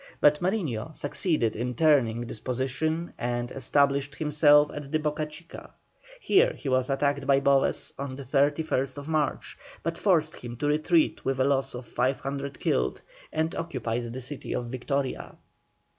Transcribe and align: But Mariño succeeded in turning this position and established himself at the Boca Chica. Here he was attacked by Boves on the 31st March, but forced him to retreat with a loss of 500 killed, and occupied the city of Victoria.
But 0.19 0.39
Mariño 0.39 0.95
succeeded 0.95 1.55
in 1.55 1.75
turning 1.75 2.21
this 2.21 2.39
position 2.39 3.13
and 3.19 3.51
established 3.51 4.15
himself 4.15 4.71
at 4.73 4.91
the 4.91 4.97
Boca 4.97 5.27
Chica. 5.27 5.75
Here 6.19 6.53
he 6.53 6.67
was 6.67 6.89
attacked 6.89 7.27
by 7.27 7.39
Boves 7.39 7.93
on 7.99 8.15
the 8.15 8.23
31st 8.23 9.07
March, 9.07 9.59
but 9.83 9.99
forced 9.99 10.37
him 10.37 10.57
to 10.57 10.65
retreat 10.65 11.23
with 11.23 11.39
a 11.39 11.43
loss 11.43 11.75
of 11.75 11.85
500 11.85 12.59
killed, 12.59 13.03
and 13.31 13.53
occupied 13.53 14.11
the 14.11 14.21
city 14.21 14.53
of 14.55 14.71
Victoria. 14.71 15.35